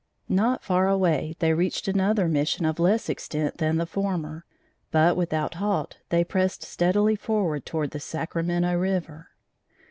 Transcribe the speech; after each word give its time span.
Not 0.29 0.63
far 0.63 0.87
away 0.87 1.35
they 1.37 1.53
reached 1.53 1.87
another 1.87 2.27
Mission 2.27 2.65
of 2.65 2.79
less 2.79 3.07
extent 3.07 3.59
than 3.59 3.77
the 3.77 3.85
former, 3.85 4.45
but, 4.89 5.15
without 5.15 5.53
halt, 5.53 5.97
they 6.09 6.23
pressed 6.23 6.63
steadily 6.63 7.15
forward 7.15 7.67
toward 7.67 7.91
the 7.91 7.99
Sacramento 7.99 8.73
River. 8.73 9.29